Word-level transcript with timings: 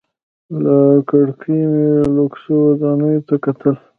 له 0.63 0.77
کړکۍ 1.09 1.59
مې 1.71 1.87
لوکسو 2.15 2.53
ودانیو 2.67 3.25
ته 3.27 3.35
کتل. 3.43 3.75